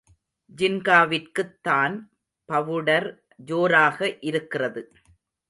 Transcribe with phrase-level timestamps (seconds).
[0.49, 1.95] ஜின்காவிற்குத்தான்
[2.49, 3.07] powder
[3.35, 4.17] ஜோராக
[4.21, 4.83] இருக்கிறது.